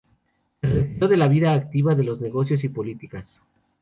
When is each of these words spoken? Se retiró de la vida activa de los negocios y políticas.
Se 0.61 0.67
retiró 0.67 1.07
de 1.07 1.15
la 1.15 1.27
vida 1.27 1.53
activa 1.53 1.93
de 1.93 2.03
los 2.03 2.19
negocios 2.21 2.63
y 2.63 2.69
políticas. 2.69 3.39